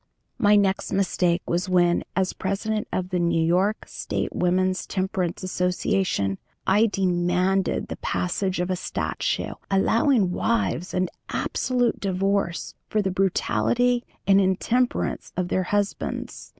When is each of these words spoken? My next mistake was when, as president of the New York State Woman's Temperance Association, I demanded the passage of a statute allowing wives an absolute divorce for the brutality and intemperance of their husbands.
My 0.39 0.55
next 0.55 0.91
mistake 0.91 1.43
was 1.47 1.69
when, 1.69 2.03
as 2.15 2.33
president 2.33 2.87
of 2.91 3.09
the 3.09 3.19
New 3.19 3.45
York 3.45 3.83
State 3.85 4.35
Woman's 4.35 4.87
Temperance 4.87 5.43
Association, 5.43 6.39
I 6.65 6.87
demanded 6.87 7.87
the 7.87 7.97
passage 7.97 8.59
of 8.59 8.71
a 8.71 8.75
statute 8.75 9.57
allowing 9.69 10.31
wives 10.31 10.95
an 10.95 11.09
absolute 11.29 11.99
divorce 11.99 12.73
for 12.89 13.03
the 13.03 13.11
brutality 13.11 14.03
and 14.25 14.41
intemperance 14.41 15.33
of 15.37 15.49
their 15.49 15.61
husbands. 15.69 16.49